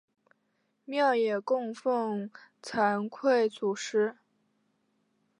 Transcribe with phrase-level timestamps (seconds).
[0.83, 4.17] 庙也供俸惭愧祖师。